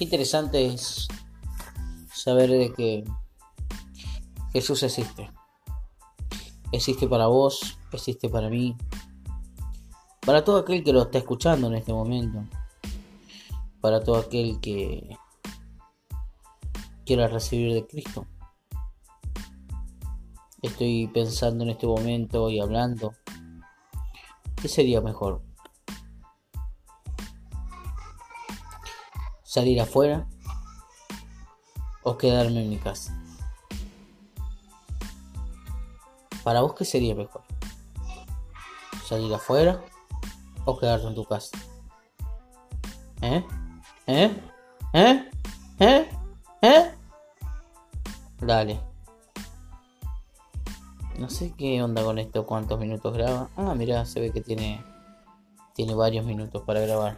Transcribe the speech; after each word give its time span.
Qué 0.00 0.04
interesante 0.04 0.64
es 0.64 1.08
saber 2.10 2.48
de 2.48 2.72
que 2.72 3.04
Jesús 4.50 4.82
existe. 4.82 5.30
Existe 6.72 7.06
para 7.06 7.26
vos, 7.26 7.78
existe 7.92 8.30
para 8.30 8.48
mí, 8.48 8.74
para 10.24 10.42
todo 10.42 10.56
aquel 10.56 10.82
que 10.82 10.94
lo 10.94 11.02
está 11.02 11.18
escuchando 11.18 11.66
en 11.66 11.74
este 11.74 11.92
momento, 11.92 12.46
para 13.82 14.02
todo 14.02 14.16
aquel 14.16 14.58
que 14.60 15.18
quiera 17.04 17.28
recibir 17.28 17.74
de 17.74 17.86
Cristo. 17.86 18.26
Estoy 20.62 21.08
pensando 21.08 21.62
en 21.64 21.70
este 21.72 21.86
momento 21.86 22.48
y 22.48 22.58
hablando. 22.58 23.12
¿Qué 24.62 24.66
sería 24.66 25.02
mejor? 25.02 25.49
¿Salir 29.50 29.80
afuera 29.80 30.28
o 32.04 32.16
quedarme 32.16 32.62
en 32.62 32.70
mi 32.70 32.76
casa? 32.78 33.20
Para 36.44 36.60
vos, 36.60 36.74
¿qué 36.74 36.84
sería 36.84 37.16
mejor? 37.16 37.42
¿Salir 39.04 39.34
afuera 39.34 39.82
o 40.64 40.78
quedarte 40.78 41.08
en 41.08 41.16
tu 41.16 41.24
casa? 41.24 41.58
¿Eh? 43.22 43.44
¿Eh? 44.06 44.40
¿Eh? 44.92 45.30
¿Eh? 45.80 46.08
¿Eh? 46.62 46.94
Dale. 48.38 48.80
No 51.18 51.28
sé 51.28 51.52
qué 51.58 51.82
onda 51.82 52.04
con 52.04 52.20
esto, 52.20 52.46
cuántos 52.46 52.78
minutos 52.78 53.12
graba. 53.14 53.50
Ah, 53.56 53.74
mira, 53.74 54.04
se 54.04 54.20
ve 54.20 54.30
que 54.30 54.42
tiene 54.42 54.84
tiene 55.74 55.96
varios 55.96 56.24
minutos 56.24 56.62
para 56.62 56.78
grabar. 56.78 57.16